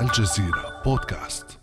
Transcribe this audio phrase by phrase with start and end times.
[0.00, 1.60] الجزيرة بودكاست.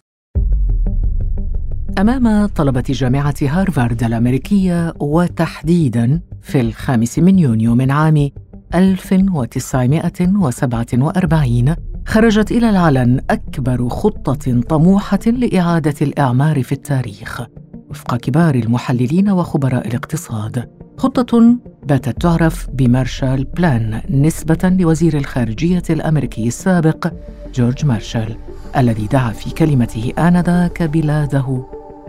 [2.00, 8.30] أمام طلبة جامعة هارفارد الأمريكية وتحديداً في الخامس من يونيو من عام
[8.76, 11.76] 1947
[12.06, 17.42] خرجت إلى العلن أكبر خطة طموحة لإعادة الإعمار في التاريخ.
[17.90, 27.08] وفق كبار المحللين وخبراء الاقتصاد خطة باتت تعرف بمارشال بلان نسبة لوزير الخارجية الأمريكي السابق
[27.54, 28.38] جورج مارشال
[28.78, 31.64] الذي دعا في كلمته آنذاك بلاده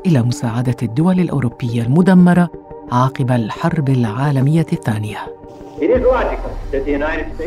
[0.07, 2.51] إلى مساعدة الدول الأوروبية المدمرة
[2.93, 5.19] عقب الحرب العالمية الثانية.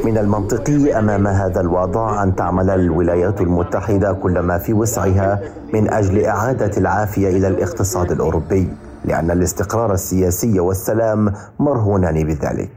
[0.06, 5.40] من المنطقي أمام هذا الوضع أن تعمل الولايات المتحدة كل ما في وسعها
[5.74, 8.70] من أجل إعادة العافية إلى الاقتصاد الأوروبي.
[9.06, 12.72] لأن الاستقرار السياسي والسلام مرهونان بذلك.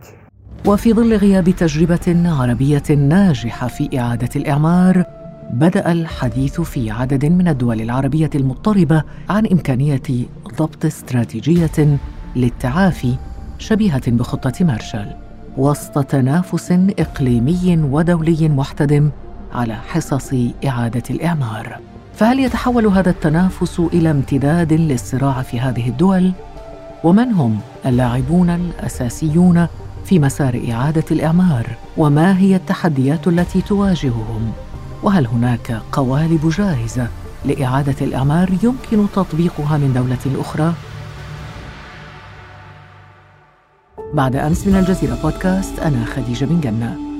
[0.67, 5.05] وفي ظل غياب تجربة عربية ناجحة في إعادة الإعمار
[5.53, 10.02] بدأ الحديث في عدد من الدول العربية المضطربة عن إمكانية
[10.59, 11.99] ضبط استراتيجية
[12.37, 13.15] للتعافي
[13.59, 15.16] شبيهة بخطة مارشال
[15.57, 19.11] وسط تنافس إقليمي ودولي محتدم
[19.52, 20.35] على حصص
[20.66, 21.91] إعادة الإعمار.
[22.15, 26.32] فهل يتحول هذا التنافس إلى امتداد للصراع في هذه الدول؟
[27.05, 29.66] ومن هم اللاعبون الأساسيون
[30.05, 34.52] في مسار إعادة الإعمار؟ وما هي التحديات التي تواجههم؟
[35.02, 37.09] وهل هناك قوالب جاهزة
[37.45, 40.74] لإعادة الإعمار يمكن تطبيقها من دولة أخرى؟
[44.15, 47.12] بعد أمس من الجزيرة بودكاست أنا خديجة بن جنة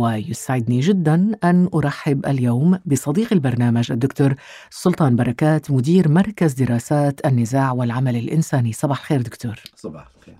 [0.00, 4.34] ويسعدني جدا أن أرحب اليوم بصديق البرنامج الدكتور
[4.70, 8.72] سلطان بركات مدير مركز دراسات النزاع والعمل الإنساني.
[8.72, 9.60] صباح الخير دكتور.
[9.76, 10.36] صباح الخير.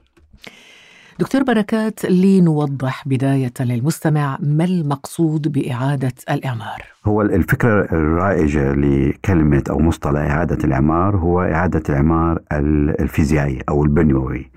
[1.19, 6.87] دكتور بركات لنوضح بداية للمستمع ما المقصود بإعادة الإعمار.
[7.05, 14.51] هو الفكرة الرائجة لكلمة أو مصطلح إعادة الإعمار هو إعادة الإعمار الفيزيائي أو البنيوي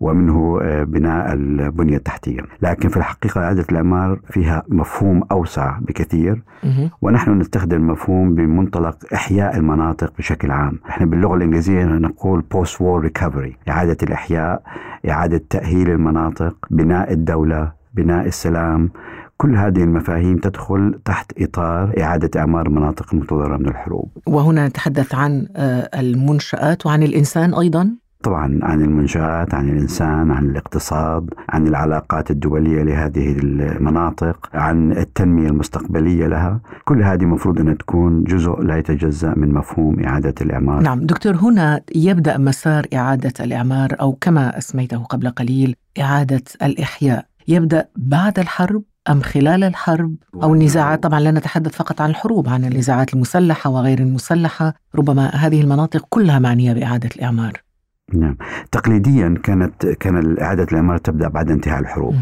[0.00, 2.40] ومنه بناء البنية التحتية.
[2.62, 6.42] لكن في الحقيقة إعادة الإعمار فيها مفهوم أوسع بكثير
[7.02, 10.78] ونحن نستخدم مفهوم بمنطلق إحياء المناطق بشكل عام.
[10.88, 14.62] إحنا باللغة الإنجليزية نقول post war recovery إعادة الإحياء
[15.08, 18.90] إعادة تأهيل المناطق بناء الدولة بناء السلام
[19.36, 24.10] كل هذه المفاهيم تدخل تحت إطار إعادة إعمار المناطق المتضررة من الحروب.
[24.26, 25.46] وهنا نتحدث عن
[25.94, 27.90] المنشآت وعن الإنسان أيضا؟
[28.22, 36.26] طبعا عن المنشآت عن الإنسان عن الاقتصاد عن العلاقات الدولية لهذه المناطق عن التنمية المستقبلية
[36.26, 36.60] لها.
[36.84, 40.82] كل هذه مفروض أن تكون جزء لا يتجزأ من مفهوم إعادة الإعمار.
[40.82, 47.26] نعم دكتور هنا يبدأ مسار إعادة الإعمار أو كما أسميته قبل قليل إعادة الإحياء.
[47.48, 52.64] يبدأ بعد الحرب؟ أم خلال الحرب؟ أو النزاعات طبعا لا نتحدث فقط عن الحروب عن
[52.64, 54.74] النزاعات المسلحة وغير المسلحة.
[54.94, 57.52] ربما هذه المناطق كلها معنية بإعادة الإعمار.
[58.14, 58.36] نعم.
[58.72, 62.14] تقليديا كانت كان إعادة الإعمار تبدأ بعد انتهاء الحروب.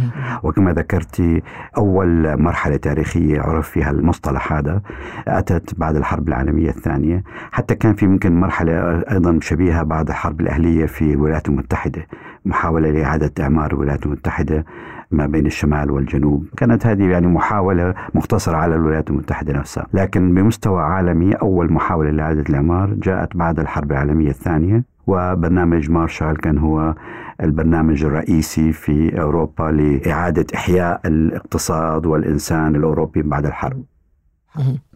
[0.43, 1.43] وكما ذكرت
[1.77, 4.83] أول مرحلة تاريخية عرف فيها المصطلح هذا
[5.29, 7.23] أتت بعد الحرب العالمية الثانية.
[7.53, 12.07] حتى كان في ممكن مرحلة أيضا شبيهة بعد الحرب الأهلية في الولايات المتحدة.
[12.45, 14.65] محاولة لإعادة إعمار الولايات المتحدة
[15.11, 16.47] ما بين الشمال والجنوب.
[16.57, 19.87] كانت هذه يعني محاولة مقتصرة على الولايات المتحدة نفسها.
[19.95, 26.59] لكن بمستوى عالمي أول محاولة لإعادة الإعمار جاءت بعد الحرب العالمية الثانية وبرنامج مارشال كان
[26.59, 26.95] هو
[27.43, 33.83] البرنامج الرئيسي في أوروبا لإعادة إحياء الاقتصاد والإنسان الأوروبي بعد الحرب.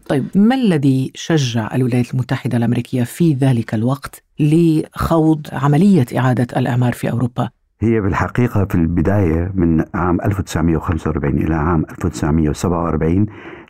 [0.09, 7.11] طيب ما الذي شجع الولايات المتحدة الأمريكية في ذلك الوقت لخوض عملية إعادة الإعمار في
[7.11, 13.25] أوروبا؟ هي بالحقيقة في البداية من عام 1945 إلى عام 1947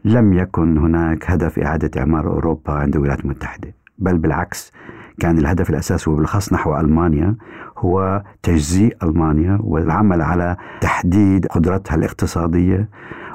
[0.06, 4.72] لم يكن هناك هدف إعادة إعمار أوروبا عند الولايات المتحدة بل بالعكس
[5.20, 7.36] كان الهدف الأساسي وبالأخص نحو ألمانيا
[7.78, 12.90] هو تجزيء ألمانيا والعمل على تحديد قدرتها الاقتصادية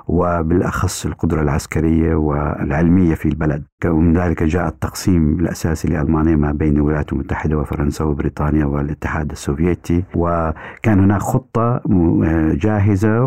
[0.08, 3.62] وبالأخص القدرة العسكرية والعلمية في البلد.
[3.86, 10.04] ومن ذلك جاء التقسيم الأساسي لألمانيا ما بين الولايات المتحدة وفرنسا وبريطانيا والاتحاد السوفيتي.
[10.14, 11.80] وكان هناك خطة
[12.54, 13.24] جاهزة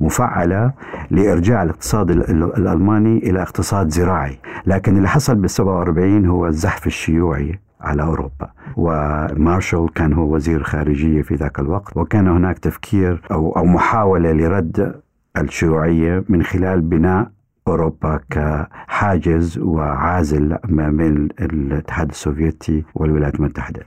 [0.00, 0.72] ومفعلة
[1.10, 4.38] لإرجاع الاقتصاد الألماني إلى اقتصاد زراعي.
[4.66, 8.50] لكن اللي حصل بال 47 هو الزحف الشيوعي على أوروبا.
[8.76, 11.96] ومارشال كان هو وزير خارجية في ذاك الوقت.
[11.96, 15.00] وكان هناك تفكير أو, أو محاولة لرد
[15.40, 17.30] الشيوعية من خلال بناء
[17.68, 23.80] أوروبا كحاجز وعازل ما بين الاتحاد السوفيتي والولايات المتحدة.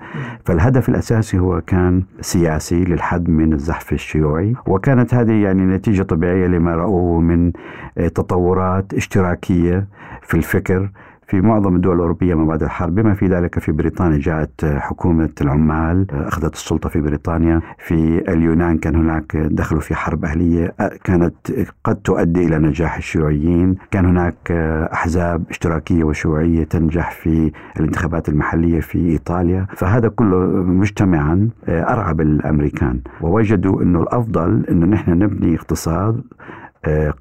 [0.46, 6.76] فالهدف الأساسي هو كان سياسي للحد من الزحف الشيوعي وكانت هذه يعني نتيجة طبيعية لما
[6.76, 7.52] رأوه من
[7.96, 9.88] تطورات اشتراكية
[10.22, 10.90] في الفكر
[11.32, 16.06] في معظم الدول الأوروبية ما بعد الحرب بما في ذلك في بريطانيا جاءت حكومة العمال
[16.12, 17.62] أخذت السلطة في بريطانيا.
[17.78, 20.74] في اليونان كان هناك دخلوا في حرب أهلية
[21.04, 21.36] كانت
[21.84, 23.76] قد تؤدي إلى نجاح الشيوعيين.
[23.92, 24.52] كان هناك
[24.94, 29.68] أحزاب اشتراكية وشيوعية تنجح في الانتخابات المحلية في إيطاليا.
[29.76, 33.00] فهذا كله مجتمعا أرعب الأمريكان.
[33.22, 36.22] ووجدوا أنه الأفضل أنه نحن نبني اقتصاد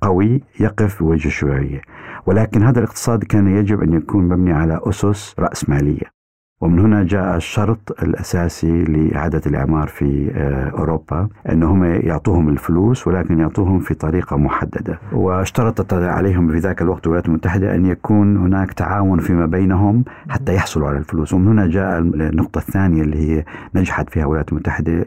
[0.02, 1.80] قوي يقف بوجه الشيوعية
[2.26, 6.20] ولكن هذا الاقتصاد كان يجب أن يكون مبني على أسس رأسمالية
[6.60, 10.30] ومن هنا جاء الشرط الأساسي لإعادة الإعمار في
[10.78, 14.98] أوروبا أنهم يعطوهم الفلوس ولكن يعطوهم في طريقة محددة.
[15.12, 20.88] واشترطت عليهم في ذاك الوقت الولايات المتحدة أن يكون هناك تعاون فيما بينهم حتى يحصلوا
[20.88, 21.34] على الفلوس.
[21.34, 25.06] ومن هنا جاء النقطة الثانية اللي هي نجحت فيها الولايات المتحدة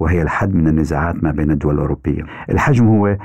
[0.00, 2.22] وهي الحد من النزاعات ما بين الدول الأوروبية.
[2.50, 3.16] الحجم هو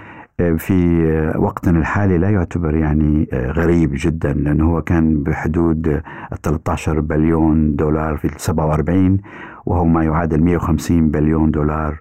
[0.58, 1.02] في
[1.38, 6.02] وقتنا الحالي لا يعتبر يعني غريب جدا لأنه هو كان بحدود
[6.44, 9.18] 13 بليون دولار في 47
[9.66, 12.00] وهو ما يعادل 150 بليون دولار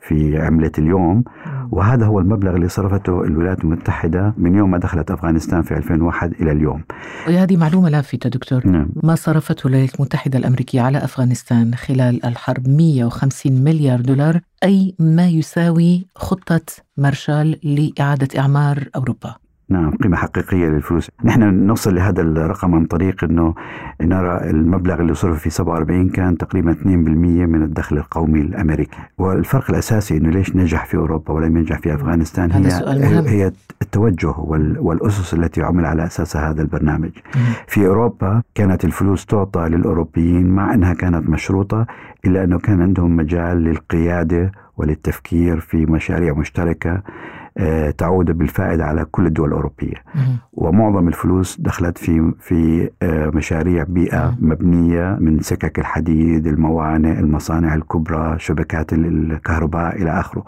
[0.00, 1.24] في عملة اليوم.
[1.72, 6.52] وهذا هو المبلغ اللي صرفته الولايات المتحدة من يوم ما دخلت أفغانستان في 2001 إلى
[6.52, 6.82] اليوم.
[7.28, 8.66] وهذه معلومة لافتة دكتور.
[8.66, 8.88] نعم.
[9.02, 16.06] ما صرفته الولايات المتحدة الأمريكية على أفغانستان خلال الحرب 150 مليار دولار أي ما يساوي
[16.16, 16.60] خطة
[16.96, 19.41] مارشال لإعادة إعمار أوروبا؟
[19.72, 21.10] نعم قيمة حقيقية للفلوس.
[21.24, 23.54] نحن نوصل لهذا الرقم عن طريق أنه
[24.02, 26.86] نرى المبلغ اللي صرف في 47 كان تقريبا 2%
[27.46, 28.96] من الدخل القومي الأمريكي.
[29.18, 32.58] والفرق الأساسي أنه ليش نجح في أوروبا ولم ينجح في أفغانستان؟ هي.
[33.28, 33.52] هي
[33.82, 37.10] التوجه وال- والأسس التي عمل على أساسها هذا البرنامج.
[37.66, 41.86] في أوروبا كانت الفلوس تعطى للأوروبيين مع أنها كانت مشروطة
[42.26, 47.02] إلا أنه كان عندهم مجال للقيادة وللتفكير في مشاريع مشتركة.
[47.98, 49.96] تعود بالفائدة على كل الدول الأوروبية.
[50.52, 58.38] ومعظم الفلوس دخلت في في آه، مشاريع بيئة مبنية من سكك الحديد الموانئ المصانع الكبرى
[58.38, 60.44] شبكات ال- الكهرباء إلى آخره.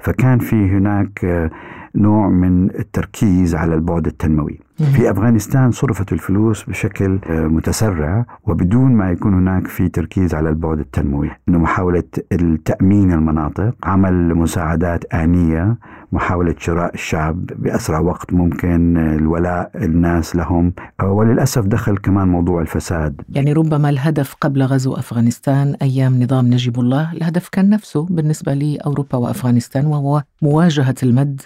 [0.00, 1.50] فكان في هناك آه،
[1.94, 4.60] نوع من التركيز على البعد التنموي.
[4.94, 10.78] في أفغانستان صرفت الفلوس بشكل آه، متسرع وبدون ما يكون هناك في تركيز على البعد
[10.78, 11.30] التنموي.
[11.48, 12.02] إنه محاولة
[12.32, 15.76] التأمين المناطق عمل مساعدات آنية
[16.12, 20.72] محاولة شراء الشعب بأسرع وقت ممكن آه، الولاء الناس لهم.
[21.00, 23.20] آه، وللأسف دخل كمان موضوع الفساد.
[23.32, 29.18] يعني ربما الهدف قبل غزو أفغانستان أيام نظام نجيب الله الهدف كان نفسه بالنسبة لأوروبا
[29.18, 31.40] وأفغانستان وهو مواجهة المد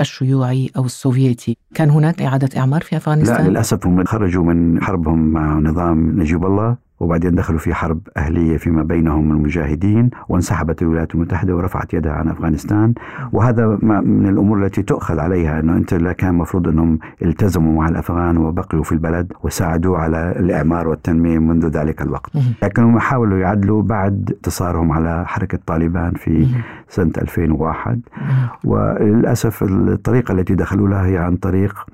[0.00, 5.18] الشيوعي أو السوفيتي كان هناك إعادة إعمار في لا أفغانستان؟ للأسف هم خرجوا من حربهم
[5.28, 11.56] مع نظام نجيب الله وبعدين دخلوا في حرب أهلية فيما بينهم المجاهدين وانسحبت الولايات المتحدة
[11.56, 12.94] ورفعت يدها عن أفغانستان
[13.32, 17.88] وهذا ما- من الأمور التي تؤخذ عليها أنه أنت لا كان المفروض أنهم التزموا مع
[17.88, 22.54] الأفغان وبقيوا في البلد وساعدوا على الإعمار والتنمية منذ ذلك الوقت مهم.
[22.62, 26.46] لكن هم حاولوا يعدلوا بعد انتصارهم على حركة طالبان في.
[26.88, 28.48] سنة 2001 مهم.
[28.64, 31.86] وللأسف الطريقة التي دخلوا لها هي عن طريق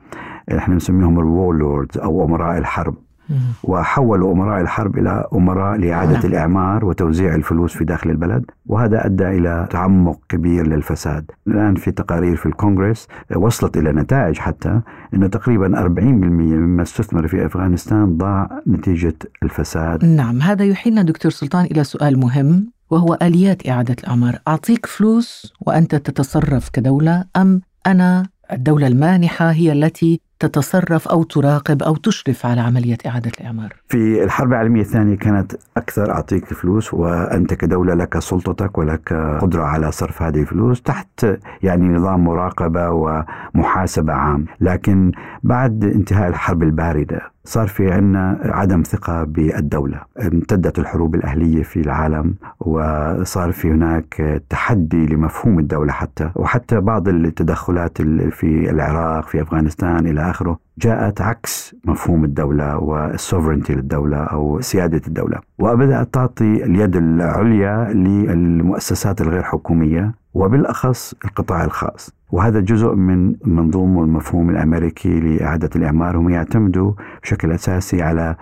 [0.57, 2.95] إحنا نسميهم الوولوردز أو أمراء الحرب.
[3.63, 6.25] وحولوا أمراء الحرب إلى أمراء لإعادة نعم.
[6.25, 11.31] الإعمار وتوزيع الفلوس في داخل البلد وهذا أدى إلى تعمق كبير للفساد.
[11.47, 14.81] الآن في تقارير في الكونغرس وصلت إلى نتائج حتى
[15.15, 20.05] أنه تقريبا 40% مما استثمر في أفغانستان ضاع نتيجة الفساد.
[20.05, 24.39] نعم هذا يحيلنا دكتور سلطان إلى سؤال مهم وهو آليات إعادة الأعمار.
[24.49, 31.97] أعطيك فلوس وأنت تتصرف كدولة أم أنا الدولة المانحة هي التي تتصرف أو تراقب أو
[31.97, 33.73] تشرف على عملية إعادة الإعمار.
[33.89, 39.93] في الحرب العالمية الثانية كانت أكثر أعطيك فلوس وأنت كدولة لك سلطتك ولك قدرة على
[39.93, 41.27] صرف هذه الفلوس تحت
[41.63, 44.47] يعني نظام مراقبة ومحاسبة عام.
[44.61, 50.01] لكن بعد انتهاء الحرب الباردة صار في عنا عدم ثقة بالدولة.
[50.21, 56.31] امتدت الحروب الأهلية في العالم وصار في هناك تحدي لمفهوم الدولة حتى.
[56.37, 64.17] وحتى بعض التدخلات في العراق في أفغانستان إلى آخره جاءت عكس مفهوم الدولة والسوفرنتي للدولة
[64.17, 65.39] أو سيادة الدولة.
[65.59, 70.22] وبدأت تعطي اليد العليا للمؤسسات الغير حكومية.
[70.35, 72.11] وبالأخص القطاع الخاص.
[72.33, 78.37] وهذا جزء من منظوم والمفهوم الأمريكي لإعادة الإعمار هم يعتمدوا بشكل أساسي على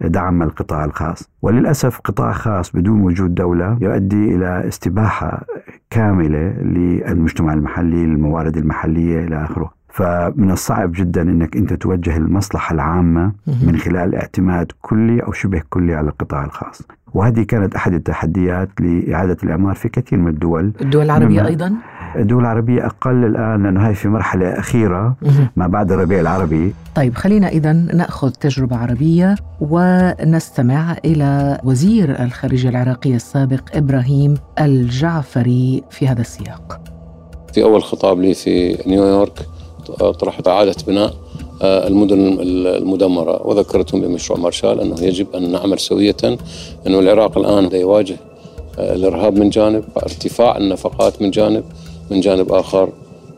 [0.00, 1.30] دعم القطاع الخاص.
[1.42, 5.44] وللأسف قطاع خاص بدون وجود دولة يؤدي إلى استباحة
[5.90, 9.75] كاملة للمجتمع المحلي للموارد المحلية إلى آخره.
[9.96, 15.94] فمن الصعب جدا إنك أنت توجه المصلحة العامة من خلال اعتماد كلي أو شبه كلي
[15.94, 16.82] على القطاع الخاص.
[17.14, 20.72] وهذه كانت أحد التحديات لإعادة الاعمار في كثير من الدول.
[20.80, 21.72] الدول العربية أيضا؟
[22.16, 25.16] الدول العربية أقل الآن لأنه هاي في مرحلة أخيرة
[25.56, 26.74] ما بعد الربيع العربي.
[26.94, 36.08] طيب خلينا إذا نأخذ تجربة عربية ونستمع إلى وزير الخارجية العراقي السابق إبراهيم الجعفري في
[36.08, 36.80] هذا السياق.
[37.54, 39.46] في أول خطاب لي في نيويورك
[40.18, 41.14] طرحت إعادة بناء
[41.62, 43.46] آه، المدن المدمرة.
[43.46, 46.16] وذكرتهم بمشروع مارشال أنه يجب أن نعمل سوية
[46.86, 48.16] أنه العراق الآن يواجه
[48.78, 51.64] آه، الإرهاب من جانب ارتفاع النفقات من جانب.
[52.10, 52.88] من جانب آخر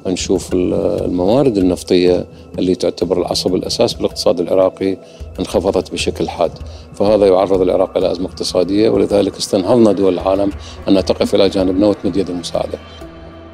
[0.06, 2.26] نشوف الموارد النفطية
[2.58, 4.96] اللي تعتبر العصب الأساس بالاقتصاد العراقي
[5.40, 6.52] انخفضت بشكل حاد.
[6.94, 10.50] فهذا يعرض العراق إلى أزمة اقتصادية ولذلك استنهضنا دول العالم
[10.88, 12.78] أن تقف إلى جانبنا وتمد يد المساعدة.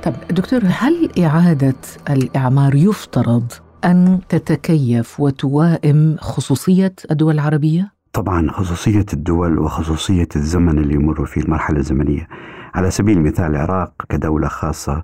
[0.05, 1.75] طب دكتور هل إعادة
[2.11, 3.53] الإعمار يفترض
[3.85, 11.79] أن تتكيف وتوائم خصوصية الدول العربية؟ طبعا خصوصية الدول وخصوصية الزمن اللي يمر فيه المرحلة
[11.79, 12.29] الزمنية
[12.75, 15.03] على سبيل المثال العراق كدولة خاصة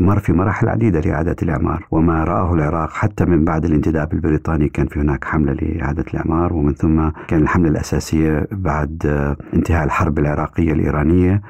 [0.00, 4.86] مر في مراحل عديدة لإعادة الإعمار وما رآه العراق حتى من بعد الانتداب البريطاني كان
[4.86, 9.06] في هناك حملة لإعادة الإعمار ومن ثم كان الحملة الأساسية بعد
[9.54, 11.42] انتهاء الحرب العراقية الإيرانية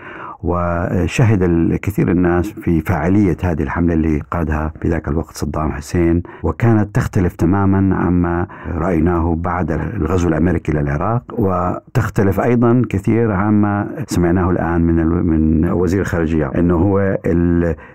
[0.47, 6.95] وشهد الكثير الناس في فاعلية هذه الحملة اللي قادها في ذاك الوقت صدام حسين وكانت
[6.95, 15.07] تختلف تماما عما رأيناه بعد الغزو الأمريكي للعراق وتختلف أيضا كثير عما سمعناه الآن من
[15.07, 17.17] من وزير الخارجية أنه هو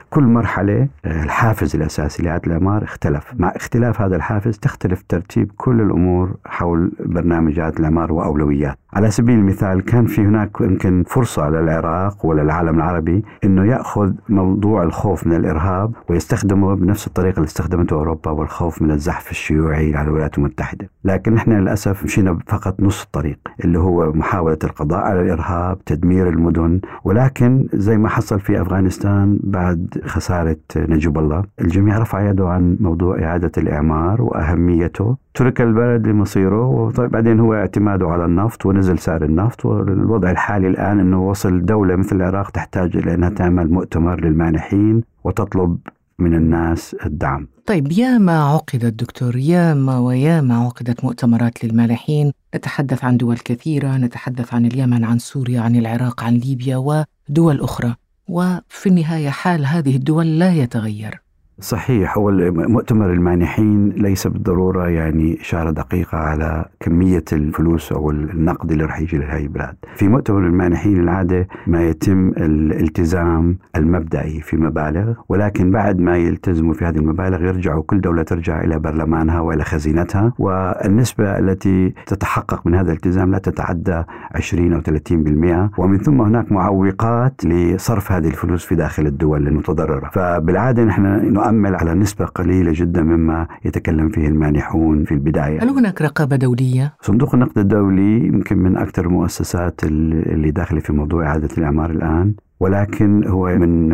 [0.10, 3.34] كل مرحلة الحافز الأساسي لإعادة الإعمار اختلف.
[3.40, 8.78] مع اختلاف هذا الحافز تختلف ترتيب كل الأمور حول برنامج إعادة الإعمار وأولويات.
[8.94, 15.28] على سبيل المثال كان في هناك يمكن فرصة للعراق وللعالم العربي أنه يأخذ موضوع الخوف
[15.28, 20.90] من الإرهاب ويستخدمه بنفس الطريقة اللي استخدمته أوروبا والخوف من الزحف الشيوعي على الولايات المتحدة.
[21.04, 26.80] لكن نحن للأسف مشينا فقط نص الطريق اللي هو محاولة القضاء على الإرهاب تدمير المدن.
[27.04, 33.24] ولكن زي ما حصل في أفغانستان بعد خسارة نجيب الله الجميع رفع يده عن موضوع
[33.24, 35.18] إعادة الإعمار وأهميته.
[35.34, 41.30] ترك البلد لمصيره وبعدين هو اعتماده على النفط ونزل سعر النفط والوضع الحالي الآن أنه
[41.30, 45.78] وصل دولة مثل العراق تحتاج إلى أنها تعمل مؤتمر للمانحين وتطلب
[46.20, 47.48] من الناس الدعم.
[47.66, 53.38] طيب يا ما عقدت دكتور؟ يا ما ويا ما عقدت مؤتمرات للمانحين؟ نتحدث عن دول
[53.38, 57.96] كثيرة نتحدث عن اليمن عن سوريا عن العراق عن ليبيا ودول أخرى.
[58.28, 61.22] وفي النهاية حال هذه الدول لا يتغير.
[61.62, 68.86] صحيح هو مؤتمر المانحين ليس بالضرورة يعني إشارة دقيقة على كمية الفلوس أو النقد اللي
[68.86, 69.76] راح يجي لهذه البلاد.
[69.96, 76.86] في مؤتمر المانحين العادة ما يتم الالتزام المبدئي في مبالغ ولكن بعد ما يلتزموا في
[76.86, 82.92] هذه المبالغ يرجعوا كل دولة ترجع إلى برلمانها وإلى خزينتها والنسبة التي تتحقق من هذا
[82.92, 84.04] الالتزام لا تتعدى
[84.36, 90.10] 20 أو 30% ومن ثم هناك معوقات لصرف هذه الفلوس في داخل الدول المتضررة.
[90.10, 91.06] فبالعادة نحن
[91.52, 95.64] نؤمل على نسبة قليلة جدا مما يتكلم فيه المانحون في البداية.
[95.64, 101.28] هل هناك رقابة دولية؟ صندوق النقد الدولي يمكن من أكثر المؤسسات اللي داخلة في موضوع
[101.28, 103.90] إعادة الإعمار الآن ولكن هو من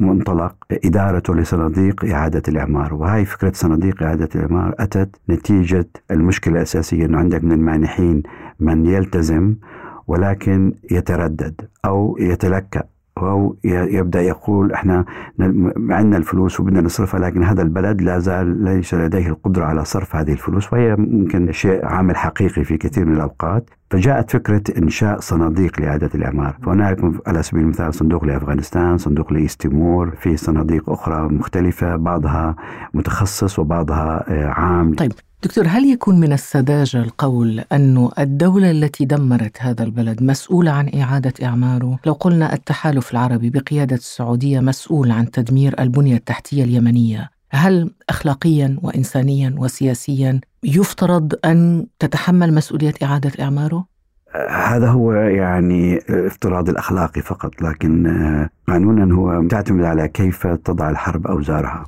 [0.00, 0.54] منطلق
[0.84, 2.94] إدارته لصناديق إعادة الإعمار.
[2.94, 8.22] وهي فكرة صناديق إعادة الإعمار أتت نتيجة المشكلة الأساسية أنه عندك من المانحين
[8.60, 9.54] من يلتزم
[10.06, 12.82] ولكن يتردد أو يتلكأ.
[13.24, 15.04] أو يبدأ يقول إحنا
[15.90, 20.32] عندنا الفلوس وبدنا نصرفها لكن هذا البلد لا زال ليس لديه القدرة على صرف هذه
[20.32, 23.70] الفلوس وهي ممكن شيء عامل حقيقي في كثير من الأوقات.
[23.90, 26.56] فجاءت فكرة إنشاء صناديق لإعادة الإعمار.
[26.62, 32.56] فهناك على سبيل المثال صندوق لأفغانستان صندوق لإستيمور في صناديق أخرى مختلفة بعضها
[32.94, 34.94] متخصص وبعضها آه، عام.
[34.94, 35.12] طيب
[35.42, 41.32] دكتور هل يكون من السذاجة القول أن الدولة التي دمرت هذا البلد مسؤولة عن إعادة
[41.42, 48.76] إعماره؟ لو قلنا التحالف العربي بقيادة السعودية مسؤول عن تدمير البنية التحتية اليمنية هل أخلاقيا
[48.82, 53.84] وإنسانيا وسياسيا يفترض أن تتحمل مسؤولية إعادة إعماره؟
[54.50, 58.06] هذا هو يعني افتراض الأخلاقي فقط لكن
[58.68, 61.84] قانونا هو تعتمد على كيف تضع الحرب أوزارها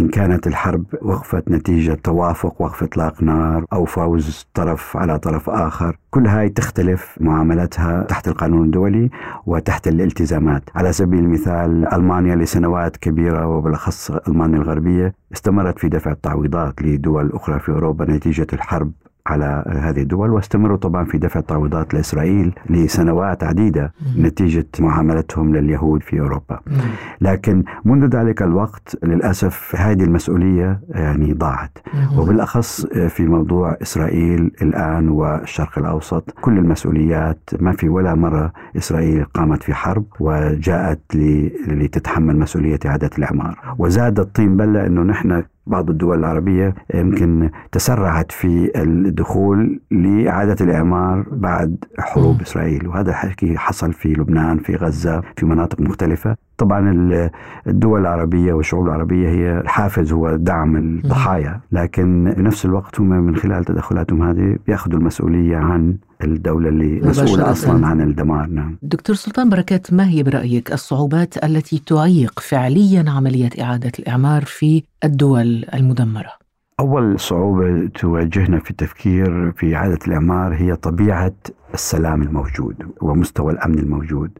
[0.00, 5.96] إن كانت الحرب وقفة نتيجة توافق وقف إطلاق نار أو فوز طرف على طرف آخر
[6.10, 9.10] كل هاي تختلف معاملتها تحت القانون الدولي
[9.46, 10.62] وتحت الالتزامات.
[10.74, 17.60] على سبيل المثال ألمانيا لسنوات كبيرة وبالأخص ألمانيا الغربية استمرت في دفع التعويضات لدول أخرى
[17.60, 18.92] في أوروبا نتيجة الحرب
[19.30, 26.20] على هذه الدول واستمروا طبعا في دفع تعويضات لإسرائيل لسنوات عديدة نتيجة معاملتهم لليهود في
[26.20, 26.60] أوروبا.
[27.20, 31.78] لكن منذ ذلك الوقت للأسف هذه المسؤولية يعني ضاعت.
[32.16, 39.62] وبالأخص في موضوع إسرائيل الآن والشرق الأوسط كل المسؤوليات ما في ولا مرة إسرائيل قامت
[39.62, 41.00] في حرب وجاءت
[41.68, 43.58] لتتحمل مسؤولية إعادة الإعمار.
[43.78, 51.84] وزاد الطين بلة أنه نحن بعض الدول العربية يمكن تسرعت في الدخول لإعادة الإعمار بعد
[51.98, 52.88] حروب إسرائيل.
[52.88, 56.36] وهذا الحكي حصل في لبنان في غزة في مناطق مختلفة.
[56.58, 56.80] طبعا
[57.66, 61.60] الدول العربية والشعوب العربية هي الحافز هو دعم الضحايا.
[61.72, 67.86] لكن بنفس الوقت هم من خلال تدخلاتهم هذه بيأخذوا المسؤولية عن الدولة اللي مسؤولة أصلا
[67.86, 68.46] عن الدمار.
[68.46, 68.78] نعم.
[68.82, 75.64] دكتور سلطان بركات ما هي برأيك الصعوبات التي تعيق فعليا عملية إعادة الإعمار في الدول
[75.74, 76.32] المدمرة؟
[76.80, 81.34] أول صعوبة تواجهنا في التفكير في إعادة الإعمار هي طبيعة
[81.74, 84.30] السلام الموجود ومستوى الأمن الموجود.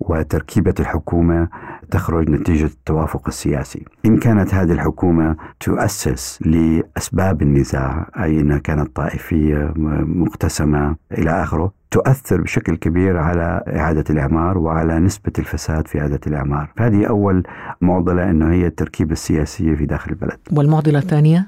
[0.00, 1.48] وتركيبة الحكومة
[1.90, 3.84] تخرج نتيجة التوافق السياسي.
[4.06, 9.72] إن كانت هذه الحكومة تؤسس لأسباب النزاع أي أنها كانت طائفية
[10.06, 16.72] مقتسمة إلى آخره تؤثر بشكل كبير على إعادة الإعمار وعلى نسبة الفساد في إعادة الإعمار.
[16.76, 17.42] فهذه أول
[17.80, 20.38] معضلة أنه هي التركيبة السياسية في داخل البلد.
[20.52, 21.46] والمعضلة الثانية؟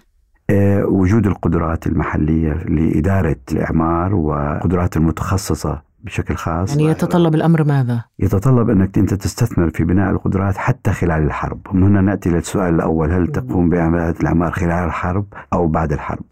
[0.50, 8.70] آه، وجود القدرات المحلية لإدارة الإعمار وقدرات المتخصصة بشكل خاص يعني يتطلب الأمر ماذا؟ يتطلب
[8.70, 11.60] أنك أنت تستثمر في بناء القدرات حتى خلال الحرب.
[11.70, 16.24] ومن هنا نأتي للسؤال الأول هل تقوم بعملية الأعمار خلال الحرب أو بعد الحرب؟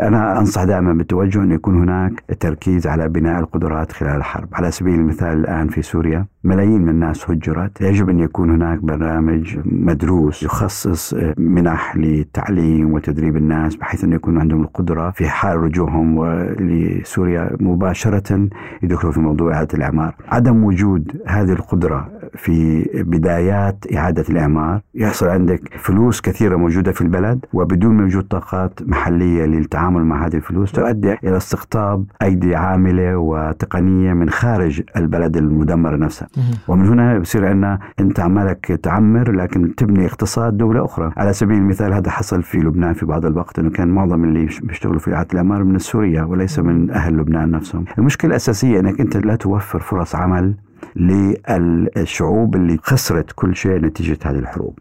[0.00, 4.48] أنا أنصح دائما بالتوجه أن يكون هناك تركيز على بناء القدرات خلال الحرب.
[4.52, 7.80] على سبيل المثال الآن في سوريا ملايين من الناس هجرت.
[7.80, 14.62] يجب أن يكون هناك برنامج مدروس يخصص منح للتعليم وتدريب الناس بحيث أن يكون عندهم
[14.62, 16.24] القدرة في حال رجوعهم
[16.60, 18.48] لسوريا مباشرة.
[18.82, 20.14] يدخلوا في موضوع إعادة الإعمار.
[20.28, 24.80] عدم وجود هذه القدرة في بدايات إعادة الإعمار.
[24.94, 30.72] يحصل عندك فلوس كثيرة موجودة في البلد وبدون وجود طاقات محلية للتعامل مع هذه الفلوس
[30.72, 36.28] تؤدي إلى استقطاب أيدي عاملة وتقنية من خارج البلد المدمرة نفسها.
[36.68, 41.12] ومن هنا بصير عندنا أنت عمالك تعمر لكن تبني اقتصاد دولة أخرى.
[41.16, 44.98] على سبيل المثال هذا حصل في لبنان في بعض الوقت أنه كان معظم اللي بيشتغلوا
[44.98, 47.84] في إعادة الإعمار من سوريا وليس من أهل لبنان نفسهم.
[47.98, 50.54] المشكلة الأساسية أنك أنت لا توفر فرص عمل
[50.96, 54.78] للشعوب اللي خسرت كل شيء نتيجة هذه الحروب.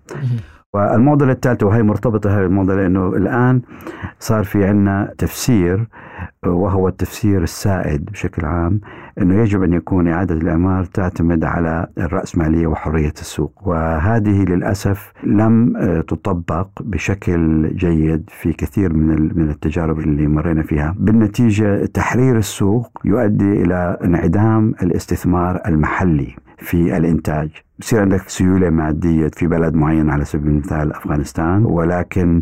[0.73, 3.61] والمعضلة الثالثة وهي مرتبطة هذه المعضلة أنه الآن
[4.19, 5.87] صار في عنا تفسير
[6.45, 8.81] وهو التفسير السائد بشكل عام
[9.21, 13.67] أنه يجب أن يكون إعادة الإعمار تعتمد على الرأسمالية وحرية السوق.
[13.67, 15.73] وهذه للأسف لم
[16.07, 20.95] تطبق بشكل جيد في كثير من من التجارب اللي مرينا فيها.
[20.99, 27.49] بالنتيجة تحرير السوق يؤدي إلى انعدام الاستثمار المحلي في الإنتاج.
[27.79, 32.41] بصير عندك سيولة مادية في بلد معين على سبيل المثال أفغانستان ولكن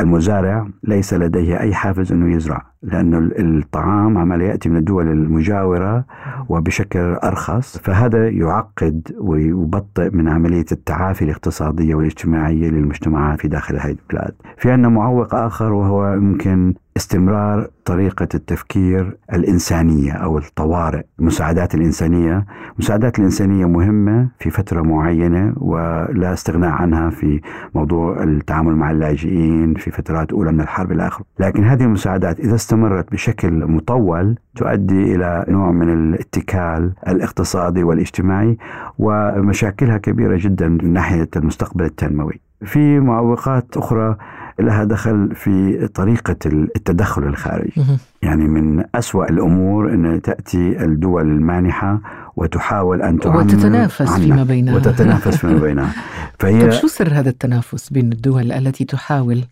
[0.00, 6.04] المزارع ليس لديه أي حافز أنه يزرع لأنه الطعام عمال يأتي من الدول المجاورة
[6.48, 14.34] وبشكل أرخص فهذا يعقد ويبطئ من عملية التعافي الاقتصادية والاجتماعية للمجتمعات في داخل هذه البلاد.
[14.56, 22.46] في عندنا معوق آخر وهو يمكن استمرار طريقة التفكير الإنسانية أو الطوارئ المساعدات الإنسانية.
[22.72, 27.40] المساعدات الإنسانية مهمة في فترة معينة ولا استغناء عنها في
[27.74, 31.24] موضوع التعامل مع اللاجئين في فترات أولى من الحرب إلى آخره.
[31.40, 38.58] لكن هذه المساعدات إذا استمرت بشكل مطول تؤدي إلى نوع من الاتكال الاقتصادي والاجتماعي
[38.98, 42.40] ومشاكلها كبيرة جدا من ناحية المستقبل التنموي.
[42.64, 44.16] في معوقات أخرى
[44.60, 47.82] لها دخل في طريقة التدخل الخارجي.
[48.22, 52.00] يعني من أسوأ الأمور أن تأتي الدول المانحة
[52.36, 54.74] وتحاول أن تعمر وتتنافس فيما بينها.
[54.74, 55.92] وتتنافس فيما بينها.
[56.38, 59.44] فهي طيب شو سر هذا التنافس بين الدول التي تحاول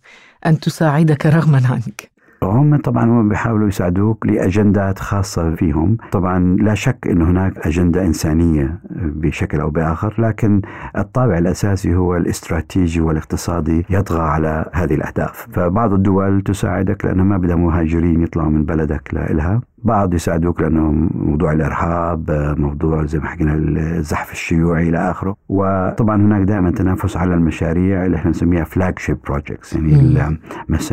[0.46, 2.11] أن تساعدك رغما عنك؟
[2.50, 8.78] هم طبعا هم بيحاولوا يساعدوك لأجندات خاصة فيهم، طبعا لا شك انه هناك أجندة إنسانية
[8.94, 10.62] بشكل أو بآخر، لكن
[10.98, 17.56] الطابع الأساسي هو الاستراتيجي والاقتصادي يطغى على هذه الأهداف، فبعض الدول تساعدك لأنها ما بدها
[17.56, 24.32] مهاجرين يطلعوا من بلدك لإلها، بعض يساعدوك لأنه موضوع الإرهاب موضوع زي ما حكينا الزحف
[24.32, 25.36] الشيوعي إلى آخره.
[25.48, 29.76] وطبعا هناك دائما تنافس على المشاريع اللي إحنا نسميها flagship projects
[30.16, 30.38] يعني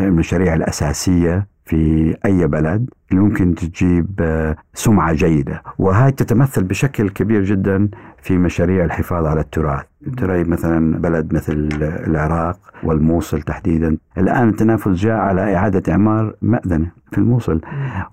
[0.00, 2.90] المشاريع الأساسية في أي بلد.
[3.10, 5.62] اللي ممكن تجيب آه، سمعة جيدة.
[5.78, 7.88] وهي تتمثل بشكل كبير جدا
[8.22, 9.84] في مشاريع الحفاظ على التراث.
[10.16, 13.96] ترى مثلا بلد مثل العراق والموصل تحديدا.
[14.18, 17.60] الآن التنافس جاء على إعادة إعمار مأذنة في الموصل.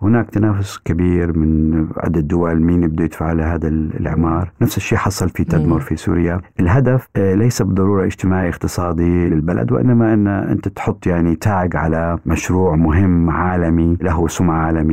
[0.01, 5.29] هناك تنافس كبير من عدة دول مين بده يدفع على هذا الإعمار؟ نفس الشيء حصل
[5.29, 6.41] في تدمر في سوريا.
[6.59, 12.75] الهدف آه، ليس بالضرورة اجتماعي اقتصادي للبلد وإنما أن أنت تحط يعني تاج على مشروع
[12.75, 14.86] مهم عالمي له سمعة عالمية.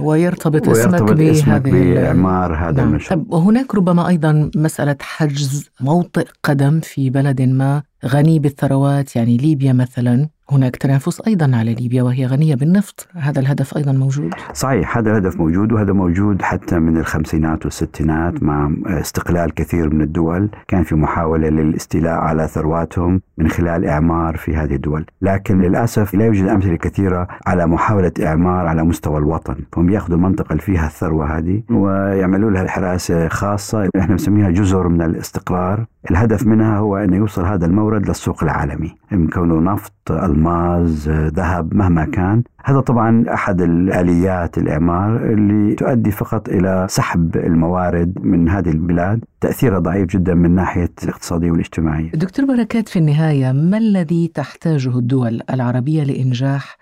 [0.00, 2.88] ويرتبط, ويرتبط اسمك, اسمك بإعمار هذا نعم.
[2.88, 3.20] المشروع.
[3.20, 9.72] طب وهناك ربما أيضا مسألة حجز موطئ قدم في بلد ما غني بالثروات يعني ليبيا
[9.72, 10.28] مثلا.
[10.52, 14.34] هناك تنافس أيضا على ليبيا وهي غنية بالنفط، هذا الهدف أيضا موجود.
[14.52, 20.48] صحيح هذا الهدف موجود وهذا موجود حتى من الخمسينات والستينات مع استقلال كثير من الدول،
[20.68, 26.24] كان في محاولة للاستيلاء على ثرواتهم من خلال إعمار في هذه الدول، لكن للأسف لا
[26.24, 31.38] يوجد أمثلة كثيرة على محاولة إعمار على مستوى الوطن، هم يأخذوا المنطقة اللي فيها الثروة
[31.38, 33.90] هذه ويعملوا لها حراسه خاصة.
[33.96, 39.28] إحنا بنسميها جزر من الاستقرار، الهدف منها هو أن يوصل هذا المورد للسوق العالمي، من
[39.28, 39.92] كونه نفط
[40.40, 48.18] الماس ذهب مهما كان هذا طبعا أحد الآليات الإعمار اللي تؤدي فقط إلى سحب الموارد
[48.20, 52.10] من هذه البلاد تاثيرها ضعيف جدا من ناحية الاقتصادية والاجتماعية.
[52.10, 56.76] دكتور بركات في النهاية ما الذي تحتاجه الدول العربية لإنجاح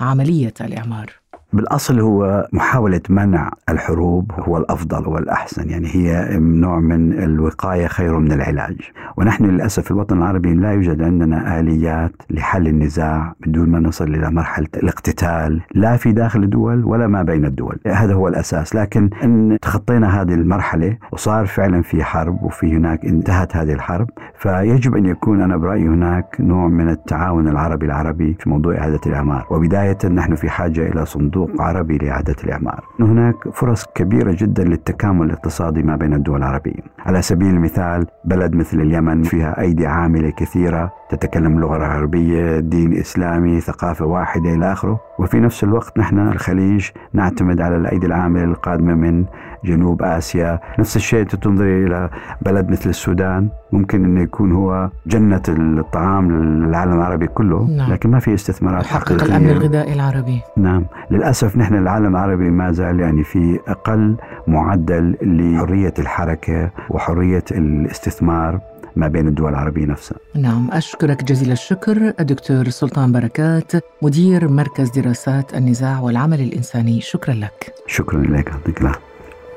[0.00, 1.10] عملية الإعمار؟
[1.54, 8.32] بالأصل هو محاولة منع الحروب هو الأفضل والأحسن يعني هي نوع من الوقاية خير من
[8.32, 8.76] العلاج.
[9.16, 14.30] ونحن للأسف في الوطن العربي لا يوجد عندنا آليات لحل النزاع بدون ما نصل إلى
[14.30, 17.78] مرحلة الاقتتال لا في داخل الدول ولا ما بين الدول.
[17.86, 18.74] هذا هو الأساس.
[18.74, 24.96] لكن إن تخطينا هذه المرحلة وصار فعلا في حرب وفي هناك انتهت هذه الحرب فيجب
[24.96, 29.46] أن يكون أنا برأيي هناك نوع من التعاون العربي العربي في موضوع إعادة الإعمار.
[29.50, 32.84] وبداية نحن في حاجة إلى صندوق صندوق عربي لإعادة الإعمار.
[33.00, 36.80] هناك فرص كبيرة جدا للتكامل الاقتصادي ما بين الدول العربية.
[37.06, 43.60] على سبيل المثال بلد مثل اليمن فيها أيدي عاملة كثيرة تتكلم اللغة العربية دين إسلامي
[43.60, 45.00] ثقافة واحدة إلى آخره.
[45.18, 49.24] وفي نفس الوقت نحن الخليج نعتمد على الأيدي العاملة القادمة من
[49.64, 50.60] جنوب آسيا.
[50.78, 52.10] نفس الشيء تنظري إلى
[52.42, 53.48] بلد مثل السودان.
[53.72, 57.92] ممكن أنه يكون هو جنة الطعام للعالم العربي كله نعم.
[57.92, 60.40] لكن ما في استثمارات يحقق الأمن الغذائي العربي.
[60.56, 60.84] نعم.
[61.10, 64.16] للأسف نحن العالم العربي ما زال يعني في أقل
[64.46, 68.60] معدل لحرية الحركة وحرية الاستثمار
[68.96, 70.18] ما بين الدول العربية نفسها.
[70.34, 77.00] نعم أشكرك جزيل الشكر الدكتور سلطان بركات مدير مركز دراسات النزاع والعمل الإنساني.
[77.00, 77.74] شكرا لك.
[77.86, 78.82] شكرا لك يعطيك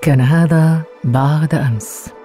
[0.01, 2.16] كان هذا بعد أمس.